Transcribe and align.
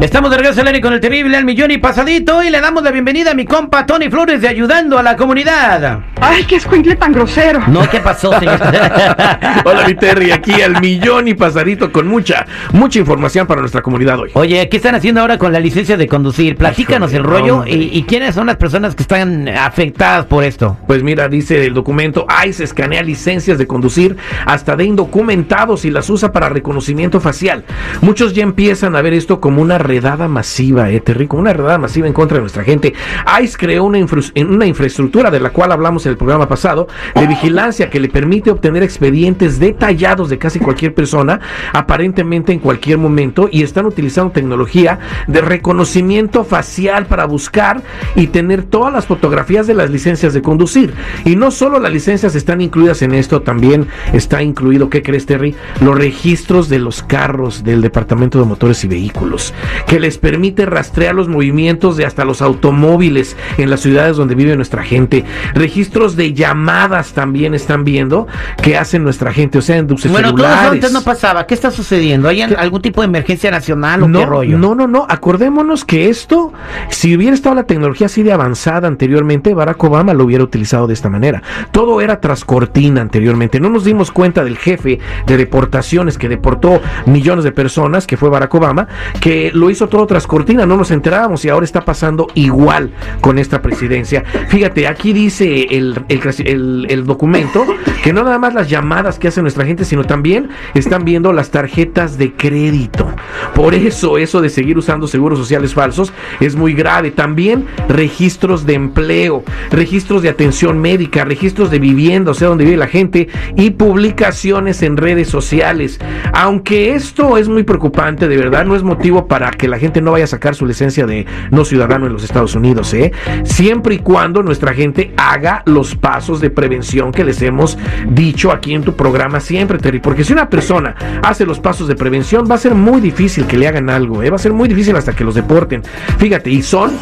Estamos 0.00 0.30
de 0.30 0.36
regreso 0.36 0.60
al 0.60 0.68
aire 0.68 0.80
con 0.80 0.92
el 0.92 1.00
terrible 1.00 1.36
al 1.36 1.44
millón 1.44 1.72
y 1.72 1.78
pasadito 1.78 2.44
y 2.44 2.50
le 2.50 2.60
damos 2.60 2.84
la 2.84 2.92
bienvenida 2.92 3.32
a 3.32 3.34
mi 3.34 3.44
compa 3.44 3.84
Tony 3.84 4.08
Flores 4.08 4.40
de 4.40 4.46
Ayudando 4.46 4.96
a 4.96 5.02
la 5.02 5.16
Comunidad. 5.16 6.02
Ay, 6.20 6.44
qué 6.44 6.54
escuincle 6.54 6.94
tan 6.94 7.12
grosero. 7.12 7.60
No, 7.66 7.88
¿qué 7.90 7.98
pasó, 7.98 8.38
señor? 8.38 8.60
Hola, 9.64 9.84
mi 9.88 9.96
Terry, 9.96 10.30
aquí 10.30 10.62
al 10.62 10.80
millón 10.80 11.26
y 11.26 11.34
pasadito 11.34 11.90
con 11.90 12.06
mucha, 12.06 12.46
mucha 12.72 13.00
información 13.00 13.48
para 13.48 13.60
nuestra 13.60 13.82
comunidad 13.82 14.20
hoy. 14.20 14.30
Oye, 14.34 14.68
¿qué 14.68 14.76
están 14.76 14.94
haciendo 14.94 15.20
ahora 15.20 15.36
con 15.36 15.52
la 15.52 15.58
licencia 15.58 15.96
de 15.96 16.06
conducir? 16.06 16.54
Platícanos 16.56 17.12
el 17.12 17.24
rollo 17.24 17.64
y, 17.66 17.90
y 17.92 18.04
quiénes 18.04 18.36
son 18.36 18.46
las 18.46 18.56
personas 18.56 18.94
que 18.94 19.02
están 19.02 19.48
afectadas 19.48 20.26
por 20.26 20.44
esto. 20.44 20.76
Pues 20.86 21.02
mira, 21.02 21.28
dice 21.28 21.66
el 21.66 21.74
documento, 21.74 22.24
ICE 22.46 22.62
escanea 22.62 23.02
licencias 23.02 23.58
de 23.58 23.66
conducir 23.66 24.16
hasta 24.46 24.76
de 24.76 24.84
indocumentados 24.84 25.84
y 25.84 25.90
las 25.90 26.08
usa 26.08 26.30
para 26.30 26.48
reconocimiento 26.48 27.20
facial. 27.20 27.64
Muchos 28.00 28.32
ya 28.32 28.44
empiezan 28.44 28.94
a 28.94 29.02
ver 29.02 29.12
esto 29.12 29.40
como 29.40 29.60
una 29.60 29.87
redada 29.88 30.28
masiva, 30.28 30.90
eh, 30.90 31.00
Terry, 31.00 31.26
como 31.26 31.42
una 31.42 31.52
redada 31.52 31.78
masiva 31.78 32.06
en 32.06 32.12
contra 32.12 32.36
de 32.36 32.42
nuestra 32.42 32.62
gente. 32.62 32.94
ICE 33.42 33.56
creó 33.58 33.84
una, 33.84 33.98
infra- 33.98 34.22
una 34.48 34.66
infraestructura 34.66 35.30
de 35.30 35.40
la 35.40 35.50
cual 35.50 35.72
hablamos 35.72 36.06
en 36.06 36.12
el 36.12 36.16
programa 36.18 36.48
pasado, 36.48 36.86
de 37.14 37.26
vigilancia 37.26 37.90
que 37.90 37.98
le 37.98 38.08
permite 38.08 38.50
obtener 38.50 38.82
expedientes 38.82 39.58
detallados 39.58 40.28
de 40.28 40.38
casi 40.38 40.60
cualquier 40.60 40.94
persona, 40.94 41.40
aparentemente 41.72 42.52
en 42.52 42.60
cualquier 42.60 42.98
momento, 42.98 43.48
y 43.50 43.62
están 43.62 43.86
utilizando 43.86 44.30
tecnología 44.32 44.98
de 45.26 45.40
reconocimiento 45.40 46.44
facial 46.44 47.06
para 47.06 47.24
buscar 47.24 47.82
y 48.14 48.28
tener 48.28 48.62
todas 48.64 48.92
las 48.92 49.06
fotografías 49.06 49.66
de 49.66 49.74
las 49.74 49.90
licencias 49.90 50.34
de 50.34 50.42
conducir. 50.42 50.92
Y 51.24 51.34
no 51.36 51.50
solo 51.50 51.80
las 51.80 51.92
licencias 51.92 52.34
están 52.34 52.60
incluidas 52.60 53.02
en 53.02 53.14
esto, 53.14 53.42
también 53.42 53.86
está 54.12 54.42
incluido, 54.42 54.90
¿qué 54.90 55.02
crees, 55.02 55.24
Terry? 55.26 55.54
Los 55.80 55.96
registros 55.96 56.68
de 56.68 56.78
los 56.78 57.02
carros 57.02 57.64
del 57.64 57.80
Departamento 57.80 58.38
de 58.38 58.44
Motores 58.44 58.84
y 58.84 58.88
Vehículos, 58.88 59.54
que 59.86 60.00
les 60.00 60.18
permite 60.18 60.66
rastrear 60.66 61.14
los 61.14 61.28
movimientos 61.28 61.96
de 61.96 62.04
hasta 62.06 62.24
los 62.24 62.42
automóviles 62.42 63.36
en 63.56 63.70
las 63.70 63.80
ciudades 63.80 64.16
donde 64.16 64.34
vive 64.34 64.56
nuestra 64.56 64.82
gente. 64.82 65.24
Registros 65.54 66.16
de 66.16 66.32
llamadas 66.32 67.12
también 67.12 67.54
están 67.54 67.84
viendo 67.84 68.26
que 68.62 68.76
hacen 68.76 69.04
nuestra 69.04 69.32
gente, 69.32 69.58
o 69.58 69.62
sea, 69.62 69.76
en 69.76 69.88
sus 69.88 70.10
Bueno, 70.10 70.28
celulares. 70.30 70.72
antes 70.72 70.92
no 70.92 71.02
pasaba. 71.02 71.46
¿Qué 71.46 71.54
está 71.54 71.70
sucediendo? 71.70 72.28
¿Hay 72.28 72.42
algún 72.42 72.82
tipo 72.82 73.00
de 73.00 73.06
emergencia 73.06 73.50
nacional 73.50 74.02
o 74.02 74.08
no, 74.08 74.20
qué 74.20 74.26
rollo? 74.26 74.58
No, 74.58 74.74
no, 74.74 74.86
no. 74.86 75.06
Acordémonos 75.08 75.84
que 75.84 76.08
esto, 76.08 76.52
si 76.88 77.16
hubiera 77.16 77.34
estado 77.34 77.54
la 77.54 77.64
tecnología 77.64 78.06
así 78.06 78.22
de 78.22 78.32
avanzada 78.32 78.88
anteriormente, 78.88 79.54
Barack 79.54 79.82
Obama 79.84 80.14
lo 80.14 80.24
hubiera 80.24 80.44
utilizado 80.44 80.86
de 80.86 80.94
esta 80.94 81.08
manera. 81.08 81.42
Todo 81.72 82.00
era 82.00 82.20
tras 82.20 82.44
cortina 82.44 83.00
anteriormente. 83.00 83.60
No 83.60 83.70
nos 83.70 83.84
dimos 83.84 84.10
cuenta 84.10 84.44
del 84.44 84.56
jefe 84.58 84.98
de 85.26 85.36
deportaciones 85.36 86.18
que 86.18 86.28
deportó 86.28 86.80
millones 87.06 87.44
de 87.44 87.52
personas, 87.52 88.06
que 88.06 88.16
fue 88.16 88.28
Barack 88.28 88.54
Obama, 88.54 88.88
que 89.20 89.50
lo 89.52 89.67
hizo 89.70 89.88
todo 89.88 90.06
tras 90.06 90.26
cortina. 90.26 90.66
No 90.66 90.76
nos 90.76 90.90
enterábamos 90.90 91.44
y 91.44 91.48
ahora 91.48 91.64
está 91.64 91.84
pasando 91.84 92.28
igual 92.34 92.92
con 93.20 93.38
esta 93.38 93.62
presidencia. 93.62 94.24
Fíjate, 94.48 94.86
aquí 94.86 95.12
dice 95.12 95.66
el, 95.70 96.04
el, 96.08 96.86
el 96.88 97.04
documento 97.04 97.66
que 98.02 98.12
no 98.12 98.22
nada 98.22 98.38
más 98.38 98.54
las 98.54 98.68
llamadas 98.68 99.18
que 99.18 99.28
hace 99.28 99.42
nuestra 99.42 99.64
gente, 99.64 99.84
sino 99.84 100.04
también 100.04 100.48
están 100.74 101.04
viendo 101.04 101.32
las 101.32 101.50
tarjetas 101.50 102.18
de 102.18 102.32
crédito. 102.32 103.06
Por 103.54 103.74
eso, 103.74 104.18
eso 104.18 104.40
de 104.40 104.48
seguir 104.50 104.78
usando 104.78 105.06
seguros 105.06 105.38
sociales 105.38 105.74
falsos 105.74 106.12
es 106.40 106.56
muy 106.56 106.74
grave. 106.74 107.10
También 107.10 107.66
registros 107.88 108.66
de 108.66 108.74
empleo, 108.74 109.42
registros 109.70 110.22
de 110.22 110.28
atención 110.28 110.78
médica, 110.78 111.24
registros 111.24 111.70
de 111.70 111.78
vivienda, 111.78 112.30
o 112.30 112.34
sea, 112.34 112.48
donde 112.48 112.64
vive 112.64 112.76
la 112.76 112.86
gente, 112.86 113.28
y 113.56 113.70
publicaciones 113.70 114.82
en 114.82 114.96
redes 114.96 115.28
sociales. 115.28 115.98
Aunque 116.32 116.94
esto 116.94 117.36
es 117.36 117.48
muy 117.48 117.62
preocupante, 117.62 118.28
de 118.28 118.36
verdad, 118.36 118.64
no 118.64 118.76
es 118.76 118.82
motivo 118.82 119.26
para 119.26 119.50
que 119.58 119.68
la 119.68 119.78
gente 119.78 120.00
no 120.00 120.12
vaya 120.12 120.24
a 120.24 120.28
sacar 120.28 120.54
su 120.54 120.64
licencia 120.64 121.04
de 121.04 121.26
no 121.50 121.64
ciudadano 121.64 122.06
en 122.06 122.12
los 122.14 122.24
Estados 122.24 122.54
Unidos, 122.54 122.94
¿eh? 122.94 123.12
Siempre 123.44 123.96
y 123.96 123.98
cuando 123.98 124.42
nuestra 124.42 124.72
gente 124.72 125.12
haga 125.16 125.62
los 125.66 125.94
pasos 125.94 126.40
de 126.40 126.50
prevención 126.50 127.12
que 127.12 127.24
les 127.24 127.42
hemos 127.42 127.76
dicho 128.08 128.50
aquí 128.50 128.74
en 128.74 128.82
tu 128.82 128.94
programa 128.94 129.40
siempre, 129.40 129.78
Terry. 129.78 130.00
Porque 130.00 130.24
si 130.24 130.32
una 130.32 130.48
persona 130.48 130.94
hace 131.22 131.44
los 131.44 131.60
pasos 131.60 131.88
de 131.88 131.94
prevención, 131.94 132.46
va 132.50 132.54
a 132.54 132.58
ser 132.58 132.74
muy 132.74 133.00
difícil 133.00 133.46
que 133.46 133.58
le 133.58 133.68
hagan 133.68 133.90
algo, 133.90 134.22
¿eh? 134.22 134.30
Va 134.30 134.36
a 134.36 134.40
ser 134.40 134.52
muy 134.52 134.68
difícil 134.68 134.96
hasta 134.96 135.14
que 135.14 135.24
los 135.24 135.34
deporten. 135.34 135.82
Fíjate, 136.18 136.50
y 136.50 136.62
son 136.62 136.92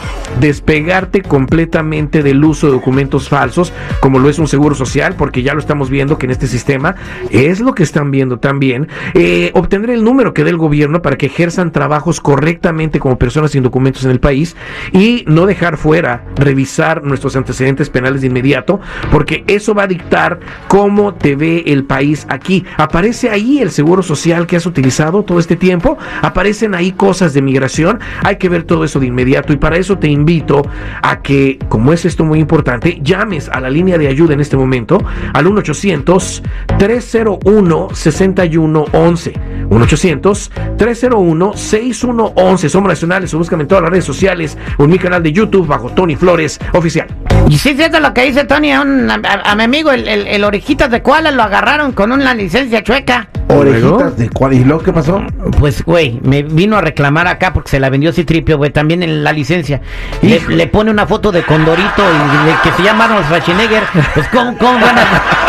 despegarte 0.40 1.22
completamente 1.22 2.22
del 2.22 2.42
uso 2.44 2.66
de 2.66 2.72
documentos 2.72 3.28
falsos, 3.28 3.72
como 4.00 4.18
lo 4.18 4.28
es 4.28 4.38
un 4.38 4.48
seguro 4.48 4.74
social, 4.74 5.14
porque 5.16 5.42
ya 5.42 5.54
lo 5.54 5.60
estamos 5.60 5.90
viendo 5.90 6.18
que 6.18 6.26
en 6.26 6.32
este 6.32 6.46
sistema 6.46 6.96
es 7.30 7.60
lo 7.60 7.74
que 7.74 7.82
están 7.82 8.10
viendo 8.10 8.38
también. 8.38 8.88
Eh, 9.14 9.50
obtener 9.54 9.90
el 9.90 10.04
número 10.04 10.34
que 10.34 10.44
dé 10.44 10.50
el 10.50 10.56
gobierno 10.56 11.02
para 11.02 11.16
que 11.16 11.26
ejerzan 11.26 11.72
trabajos 11.72 12.20
correctamente 12.46 13.00
como 13.00 13.18
personas 13.18 13.50
sin 13.50 13.64
documentos 13.64 14.04
en 14.04 14.12
el 14.12 14.20
país 14.20 14.54
y 14.92 15.24
no 15.26 15.46
dejar 15.46 15.76
fuera 15.76 16.26
revisar 16.36 17.02
nuestros 17.02 17.34
antecedentes 17.34 17.90
penales 17.90 18.20
de 18.20 18.28
inmediato, 18.28 18.80
porque 19.10 19.42
eso 19.48 19.74
va 19.74 19.82
a 19.82 19.86
dictar 19.88 20.38
cómo 20.68 21.12
te 21.12 21.34
ve 21.34 21.64
el 21.66 21.82
país 21.82 22.24
aquí. 22.30 22.64
Aparece 22.76 23.30
ahí 23.30 23.58
el 23.58 23.72
seguro 23.72 24.04
social 24.04 24.46
que 24.46 24.54
has 24.54 24.64
utilizado 24.64 25.24
todo 25.24 25.40
este 25.40 25.56
tiempo, 25.56 25.98
aparecen 26.22 26.76
ahí 26.76 26.92
cosas 26.92 27.34
de 27.34 27.42
migración, 27.42 27.98
hay 28.22 28.36
que 28.36 28.48
ver 28.48 28.62
todo 28.62 28.84
eso 28.84 29.00
de 29.00 29.06
inmediato 29.06 29.52
y 29.52 29.56
para 29.56 29.76
eso 29.76 29.98
te 29.98 30.06
invito 30.06 30.62
a 31.02 31.22
que, 31.22 31.58
como 31.68 31.92
es 31.92 32.04
esto 32.04 32.24
muy 32.24 32.38
importante, 32.38 33.00
llames 33.02 33.48
a 33.48 33.58
la 33.58 33.70
línea 33.70 33.98
de 33.98 34.06
ayuda 34.06 34.34
en 34.34 34.40
este 34.40 34.56
momento 34.56 35.04
al 35.34 35.48
1 35.48 35.58
800 35.58 36.44
301 36.78 37.88
6111 37.92 39.32
1 39.68 39.84
800 39.84 40.52
301 40.78 41.52
6111 42.36 42.68
Somos 42.68 42.88
nacionales 42.88 43.32
o 43.34 43.38
búscame 43.38 43.62
en 43.62 43.68
todas 43.68 43.82
las 43.82 43.90
redes 43.90 44.04
sociales 44.04 44.58
o 44.76 44.84
en 44.84 44.90
mi 44.90 44.98
canal 44.98 45.22
de 45.22 45.32
YouTube 45.32 45.66
bajo 45.66 45.88
Tony 45.90 46.16
Flores 46.16 46.60
Oficial. 46.74 47.06
Y 47.48 47.56
sí 47.58 47.74
cierto 47.74 47.98
lo 48.00 48.12
que 48.12 48.24
dice 48.24 48.44
Tony, 48.44 48.72
a, 48.72 48.82
un- 48.82 49.10
a- 49.10 49.54
mi 49.56 49.62
amigo, 49.64 49.90
el, 49.90 50.06
el, 50.06 50.26
el 50.26 50.44
orejitas 50.44 50.90
de 50.90 51.02
koala 51.02 51.30
lo 51.30 51.42
agarraron 51.42 51.92
con 51.92 52.12
una 52.12 52.34
licencia 52.34 52.82
chueca. 52.82 53.28
Orejitas 53.48 54.16
de 54.16 54.28
cuál. 54.30 54.54
¿Y 54.54 54.64
luego 54.64 54.82
qué 54.82 54.92
pasó? 54.92 55.22
Pues, 55.58 55.84
güey, 55.84 56.20
me 56.22 56.42
vino 56.42 56.76
a 56.76 56.80
reclamar 56.80 57.28
acá 57.28 57.52
porque 57.52 57.70
se 57.70 57.80
la 57.80 57.90
vendió 57.90 58.12
Citripio, 58.12 58.56
güey, 58.56 58.70
también 58.70 59.02
en 59.02 59.22
la 59.22 59.32
licencia. 59.32 59.80
Le, 60.22 60.40
le 60.40 60.66
pone 60.66 60.90
una 60.90 61.06
foto 61.06 61.30
de 61.32 61.42
Condorito 61.42 62.02
y 62.02 62.46
de 62.46 62.54
que 62.62 62.72
se 62.76 62.82
llama 62.82 63.04
Arnold 63.04 63.26
Schwarzenegger. 63.26 63.84
Pues, 64.14 64.26
¿cómo, 64.28 64.56
cómo 64.58 64.80
van 64.80 64.98
a...? 64.98 65.06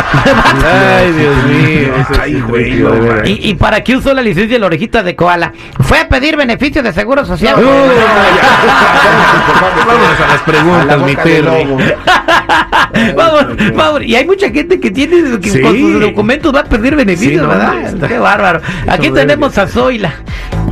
Ay, 1.00 1.12
Dios 1.12 1.44
mío. 1.46 1.94
Ay, 2.22 2.40
güey. 2.42 2.84
¿Y, 3.26 3.50
¿Y 3.50 3.56
para 3.56 3.84
qué 3.84 3.98
usó 3.98 4.14
la 4.14 4.22
licencia 4.22 4.56
de 4.56 4.60
la 4.60 4.68
orejita 4.68 5.04
de 5.04 5.16
koala? 5.16 5.52
Fue 5.82 6.00
a 6.00 6.08
pedir 6.08 6.38
beneficios 6.38 6.84
de 6.84 6.94
seguro 6.94 7.26
social. 7.26 7.56
Vámonos 9.88 10.20
a 10.20 10.28
las 10.28 10.42
preguntas, 10.42 11.00
mi 11.00 11.16
lobo. 11.42 11.78
vamos, 13.16 13.46
vamos. 13.76 14.04
Y 14.04 14.16
hay 14.16 14.26
mucha 14.26 14.50
gente 14.50 14.80
que 14.80 14.92
tiene 14.92 15.40
que 15.40 15.50
Sí. 15.50 15.62
con 15.62 15.78
sus 15.78 16.00
documentos 16.02 16.54
va 16.54 16.62
a 16.62 16.64
pedir 16.66 16.96
beneficios, 16.96 17.34
Sí, 17.34 17.38
no, 17.42 17.48
¿verdad? 17.48 17.82
está- 17.86 18.08
Qué 18.08 18.18
bárbaro. 18.20 18.62
Aquí 18.88 19.10
tenemos 19.12 19.58
a 19.58 19.68
Zoila. 19.68 20.14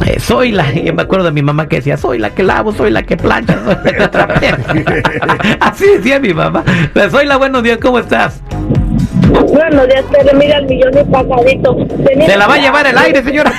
Eh, 0.06 0.19
Zoila. 0.19 0.72
Yo 0.74 0.94
me 0.94 1.01
acuerdo 1.04 1.25
de 1.25 1.31
mi 1.31 1.42
mamá 1.42 1.68
que 1.68 1.77
decía, 1.77 1.98
soy 1.98 2.19
la 2.19 2.30
que 2.31 2.44
lavo, 2.44 2.72
soy 2.74 2.92
la 2.92 3.04
que 3.04 3.18
plancha, 3.18 3.57
soy 3.66 3.75
la 3.75 3.92
que 3.98 4.07
trapea". 4.07 4.57
Así 5.62 5.86
decía 5.88 6.19
mi 6.19 6.33
mamá. 6.33 6.63
Zoila, 7.10 7.38
buenos 7.38 7.63
días, 7.63 7.77
¿cómo 7.81 8.00
estás? 8.00 8.42
Bueno, 9.30 9.83
ya 9.88 10.01
te 10.04 10.36
mira 10.36 10.57
el 10.60 10.66
millón 10.66 10.92
y 10.98 11.04
pasadito. 11.12 11.75
Tenía- 12.06 12.28
Se 12.28 12.38
la 12.38 12.48
va 12.48 12.56
a 12.56 12.57
llevar 12.57 12.86
el 12.88 12.98
aire, 12.98 13.24
señora. 13.24 13.51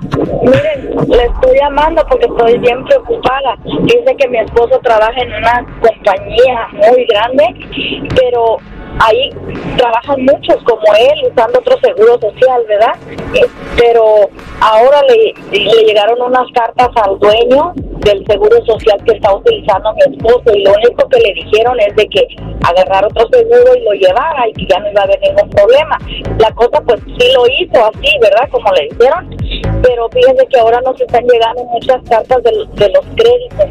Miren, 0.00 1.08
le 1.08 1.24
estoy 1.24 1.58
llamando 1.60 2.02
porque 2.08 2.26
estoy 2.26 2.58
bien 2.58 2.82
preocupada. 2.84 3.56
Dice 3.64 4.16
que 4.18 4.28
mi 4.28 4.38
esposo 4.38 4.78
trabaja 4.82 5.20
en 5.20 5.32
una 5.34 5.66
compañía 5.80 6.68
muy 6.72 7.04
grande, 7.06 7.44
pero 8.16 8.56
ahí 8.98 9.30
trabajan 9.76 10.24
muchos 10.24 10.56
como 10.64 10.82
él 10.98 11.30
usando 11.30 11.58
otro 11.58 11.78
seguro 11.80 12.18
social, 12.20 12.62
¿verdad? 12.68 12.94
Pero 13.76 14.04
ahora 14.60 15.02
le, 15.08 15.58
le 15.58 15.84
llegaron 15.84 16.20
unas 16.20 16.50
cartas 16.52 16.88
al 17.02 17.18
dueño 17.18 17.72
del 18.00 18.24
seguro 18.26 18.56
social 18.64 18.98
que 19.04 19.12
está 19.12 19.34
utilizando 19.34 19.92
mi 19.94 20.14
esposo 20.14 20.54
y 20.54 20.62
lo 20.64 20.72
único 20.72 21.08
que 21.08 21.20
le 21.20 21.34
dijeron 21.34 21.78
es 21.80 21.94
de 21.96 22.06
que 22.08 22.26
agarrar 22.64 23.04
otro 23.04 23.28
seguro 23.30 23.74
y 23.76 23.80
lo 23.80 23.92
llevara 23.92 24.48
y 24.48 24.52
que 24.52 24.66
ya 24.66 24.78
no 24.80 24.90
iba 24.90 25.02
a 25.02 25.04
haber 25.04 25.20
ningún 25.20 25.50
problema. 25.50 25.98
La 26.38 26.50
cosa 26.52 26.80
pues 26.80 27.00
sí 27.18 27.32
lo 27.34 27.44
hizo 27.46 27.84
así, 27.84 28.18
¿verdad? 28.20 28.48
Como 28.50 28.72
le 28.72 28.88
dijeron, 28.88 29.36
pero 29.82 30.08
fíjense 30.10 30.46
que 30.46 30.58
ahora 30.58 30.80
nos 30.82 31.00
están 31.00 31.24
llegando 31.26 31.64
muchas 31.64 32.02
cartas 32.08 32.42
de, 32.42 32.50
de 32.74 32.88
los 32.90 33.04
créditos 33.16 33.66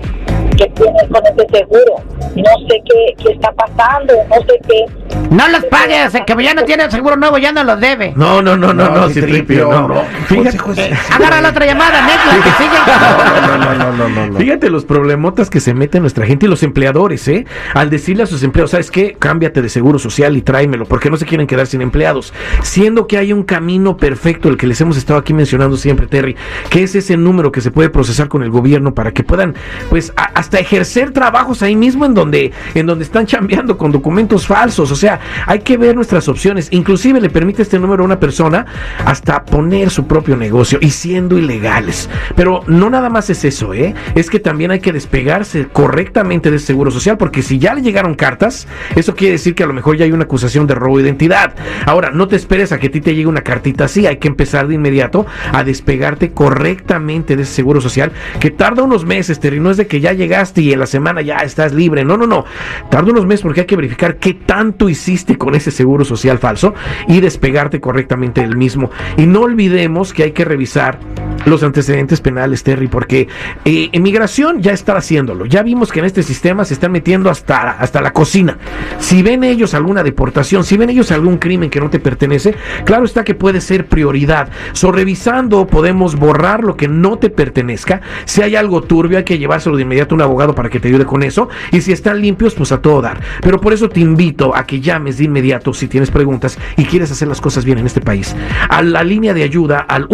que 0.60 0.70
tienen 0.72 1.08
con 1.10 1.22
ese 1.26 1.48
seguro. 1.58 1.96
No 2.36 2.68
sé 2.68 2.82
qué, 2.86 3.24
qué 3.24 3.32
está 3.34 3.52
pasando, 3.54 4.14
no 4.30 4.36
sé 4.42 4.60
qué. 4.68 4.86
No 5.32 5.48
los 5.50 5.64
pagues, 5.66 6.14
el 6.16 6.26
que 6.26 6.44
ya 6.44 6.54
no 6.54 6.64
tiene 6.64 6.90
seguro 6.92 7.16
nuevo 7.16 7.38
ya 7.38 7.52
no 7.52 7.64
los 7.64 7.80
debe. 7.80 8.14
No, 8.16 8.42
no, 8.42 8.58
no, 8.58 8.74
no, 8.74 8.90
No, 8.90 9.08
Citripio, 9.10 9.46
Tripio, 9.46 9.70
no. 9.72 9.88
no. 9.88 10.04
Fíjate, 10.28 10.58
José, 10.58 10.90
José. 10.90 11.14
Agarra 11.14 11.42
la 11.42 11.50
otra 11.50 11.66
llamada, 11.66 12.02
Netflix, 12.06 12.44
que 12.44 12.64
siguen. 12.64 13.60
No, 13.60 13.94
no, 13.94 14.10
no, 14.10 14.28
no. 14.28 14.38
Fíjate 14.40 14.70
los 14.70 14.86
problemotas 14.86 15.50
que 15.50 15.60
se 15.60 15.74
mete 15.74 16.00
nuestra 16.00 16.26
gente 16.26 16.46
y 16.46 16.50
los 16.50 16.64
empleadores, 16.64 17.28
¿eh? 17.28 17.46
Al 17.74 17.90
decirle 17.90 18.24
a 18.24 18.26
sus 18.26 18.44
empleados, 18.44 18.72
¿sabes 18.72 18.90
qué? 18.92 19.16
Cámbiate 19.20 19.62
de 19.62 19.70
seguro 19.70 20.00
social 20.00 20.36
y 20.36 20.42
tráemelo, 20.42 20.86
porque 20.86 21.10
no 21.10 21.18
se 21.18 21.26
quieren 21.26 21.48
quedar 21.48 21.68
sin 21.68 21.82
empleados. 21.82 22.34
Siendo 22.64 23.08
que 23.08 23.18
hay 23.18 23.32
un 23.34 23.44
camino 23.44 23.98
perfecto, 23.98 24.50
el 24.50 24.58
que 24.58 24.68
les 24.68 24.80
hemos 24.82 24.98
estado 24.98 25.20
aquí 25.20 25.34
mencionando 25.34 25.78
siempre, 25.78 26.08
Terry, 26.08 26.36
que 26.70 26.84
es 26.84 26.96
ese 26.96 27.18
número 27.18 27.52
que 27.52 27.62
se 27.62 27.72
puede 27.72 27.90
procesar 27.90 28.28
con 28.30 28.42
el 28.44 28.50
gobierno 28.50 28.94
para 28.94 29.12
que 29.12 29.24
puedan, 29.24 29.56
pues, 29.90 30.12
a- 30.16 30.32
hasta 30.50 30.58
ejercer 30.58 31.12
trabajos 31.12 31.62
ahí 31.62 31.76
mismo 31.76 32.08
en 32.08 32.16
donde, 32.16 32.52
en 32.74 32.88
donde 32.88 33.04
están 33.04 33.28
chambeando 33.28 33.78
con 33.78 33.92
documentos 33.92 34.48
falsos. 34.48 34.90
O 34.92 34.96
sea, 34.96 35.20
hay 35.46 35.60
que 35.60 35.78
ver 35.78 35.96
nuestras 35.96 36.28
opciones. 36.28 36.70
Inclusive 36.72 37.22
le 37.22 37.30
permite 37.30 37.62
este 37.62 37.78
número 37.78 38.02
a 38.02 38.06
una 38.08 38.20
persona 38.20 38.66
hasta 39.06 39.46
poner 39.46 39.92
su 39.92 40.08
propio 40.08 40.36
negocio 40.36 40.80
y 40.82 40.90
siendo 40.90 41.38
ilegales. 41.38 42.10
Pero 42.36 42.64
no 42.66 42.90
nada 42.90 43.12
más 43.12 43.30
es 43.30 43.46
eso, 43.46 43.76
¿eh? 43.76 43.94
Es 44.16 44.32
que 44.32 44.40
también 44.40 44.72
hay 44.72 44.80
que 44.80 44.92
despegarse 44.92 45.68
correctamente 45.68 46.50
de 46.50 46.58
ese 46.58 46.66
seguro 46.66 46.90
social, 46.90 47.16
porque 47.16 47.44
si 47.44 47.60
ya 47.60 47.76
le 47.76 47.84
llegaron 47.84 48.16
cartas, 48.16 48.68
eso 48.96 49.14
quiere 49.14 49.34
decir 49.34 49.54
que 49.54 49.62
a 49.62 49.68
lo 49.68 49.74
mejor 49.74 49.98
ya 49.98 50.06
hay 50.06 50.12
una 50.12 50.24
acusación 50.24 50.66
de 50.66 50.74
robo 50.74 50.98
de 50.98 51.04
identidad. 51.04 51.54
Ahora, 51.86 52.10
no 52.10 52.28
te 52.28 52.36
esperes 52.36 52.72
a 52.72 52.80
que 52.80 52.88
a 52.88 52.92
ti 52.92 53.02
te 53.02 53.14
llegue 53.14 53.28
una 53.28 53.42
cartita 53.42 53.86
así, 53.86 54.08
hay 54.08 54.18
que 54.18 54.28
empezar 54.28 54.68
de 54.68 54.74
inmediato 54.74 55.28
a 55.54 55.64
despegarte 55.64 56.32
correctamente 56.32 57.36
de 57.36 57.44
ese 57.44 57.54
seguro 57.54 57.82
social, 57.82 58.14
que 58.40 58.50
tarda 58.50 58.82
unos 58.82 59.06
meses, 59.06 59.40
Terry, 59.40 59.60
no 59.60 59.70
es 59.70 59.78
de 59.78 59.86
que 59.86 60.00
ya 60.00 60.12
llegaste 60.14 60.39
y 60.58 60.74
en 60.74 60.80
la 60.80 60.86
semana 60.86 61.22
ya 61.22 61.38
estás 61.38 61.74
libre, 61.74 62.06
no, 62.06 62.18
no, 62.18 62.26
no, 62.26 62.46
tarda 62.90 63.12
unos 63.12 63.26
meses 63.26 63.44
porque 63.44 63.62
hay 63.62 63.68
que 63.68 63.76
verificar 63.76 64.18
qué 64.18 64.34
tanto 64.34 64.88
hiciste 64.88 65.38
con 65.38 65.54
ese 65.54 65.72
seguro 65.72 66.06
social 66.06 66.40
falso 66.40 66.74
y 67.08 67.20
despegarte 67.20 67.82
correctamente 67.82 68.42
del 68.42 68.56
mismo. 68.56 68.90
Y 69.18 69.26
no 69.26 69.42
olvidemos 69.42 70.14
que 70.14 70.24
hay 70.24 70.32
que 70.32 70.46
revisar 70.46 71.00
los 71.46 71.64
antecedentes 71.64 72.22
penales, 72.22 72.64
Terry, 72.64 72.88
porque 72.88 73.28
eh, 73.66 73.90
emigración 73.92 74.62
ya 74.62 74.72
está 74.72 74.96
haciéndolo. 74.98 75.46
Ya 75.46 75.64
vimos 75.64 75.92
que 75.92 76.00
en 76.00 76.06
este 76.06 76.24
sistema 76.24 76.66
se 76.66 76.74
están 76.74 76.92
metiendo 76.92 77.30
hasta, 77.30 77.72
hasta 77.72 78.02
la 78.02 78.12
cocina. 78.12 78.58
Si 79.00 79.22
ven 79.24 79.44
ellos 79.44 79.74
alguna 79.74 80.04
deportación, 80.04 80.64
si 80.64 80.78
ven 80.78 80.90
ellos 80.90 81.12
algún 81.12 81.38
crimen 81.38 81.70
que 81.70 81.80
no 81.80 81.90
te 81.90 82.00
pertenece, 82.00 82.56
claro 82.86 83.06
está 83.06 83.24
que 83.24 83.36
puede 83.36 83.62
ser 83.62 83.88
prioridad. 83.88 84.50
So, 84.74 84.92
revisando, 84.92 85.68
podemos 85.68 86.16
borrar 86.16 86.64
lo 86.64 86.76
que 86.76 86.88
no 86.88 87.18
te 87.18 87.30
pertenezca. 87.30 88.02
Si 88.26 88.42
hay 88.42 88.56
algo 88.56 88.82
turbio, 88.82 89.18
hay 89.18 89.24
que 89.24 89.38
llevárselo 89.38 89.76
de 89.76 89.84
inmediato 89.84 90.16
a 90.16 90.18
un 90.18 90.22
abogado 90.22 90.56
para 90.56 90.70
que 90.70 90.80
te 90.80 90.88
ayude 90.88 91.06
con 91.06 91.24
eso. 91.24 91.50
Y 91.72 91.82
si 91.82 91.92
están 91.92 92.22
limpios, 92.22 92.56
pues 92.56 92.72
a 92.72 92.82
todo 92.82 93.02
dar. 93.02 93.20
Pero 93.42 93.60
por 93.60 93.74
eso 93.74 93.90
te 93.90 94.00
invito 94.00 94.56
a 94.56 94.66
que 94.66 94.80
llames 94.80 95.18
de 95.18 95.26
inmediato 95.26 95.74
si 95.74 95.88
tienes 95.88 96.12
preguntas 96.12 96.58
y 96.78 96.86
quieres 96.86 97.12
hacer 97.12 97.28
las 97.28 97.42
cosas 97.42 97.66
bien 97.66 97.78
en 97.78 97.86
este 97.86 98.02
país. 98.02 98.36
A 98.70 98.82
la 98.82 99.04
línea 99.04 99.34
de 99.34 99.44
ayuda 99.44 99.80
al 99.80 100.06